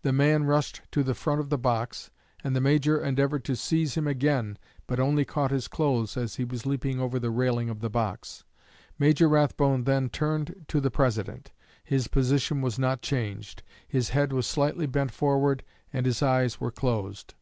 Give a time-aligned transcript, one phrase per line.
[0.00, 2.10] The man rushed to the front of the box,
[2.42, 4.56] and the Major endeavored to seize him again,
[4.86, 8.44] but only caught his clothes as he was leaping over the railing of the box.
[8.98, 11.52] Major Rathbone then turned to the President.
[11.84, 15.62] His position was not changed; his head was slightly bent forward,
[15.92, 17.34] and his eyes were closed.